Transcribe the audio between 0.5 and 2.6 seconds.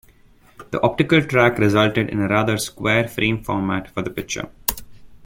The optical track resulted in a rather